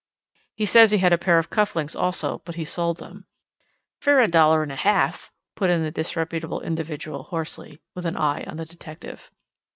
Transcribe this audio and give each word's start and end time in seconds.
"He 0.55 0.65
says 0.65 0.89
he 0.89 0.97
had 0.97 1.13
a 1.13 1.17
pair 1.19 1.37
of 1.37 1.51
cuff 1.51 1.75
links 1.75 1.95
also, 1.95 2.41
but 2.43 2.55
he 2.55 2.65
sold 2.65 2.97
them—" 2.97 3.27
"Fer 3.99 4.19
a 4.19 4.27
dollar'n 4.27 4.71
half," 4.75 5.31
put 5.55 5.69
in 5.69 5.83
the 5.83 5.91
disreputable 5.91 6.59
individual 6.61 7.25
hoarsely, 7.25 7.79
with 7.93 8.05
an 8.07 8.17
eye 8.17 8.43
on 8.45 8.57
the 8.57 8.65
detective. 8.65 9.29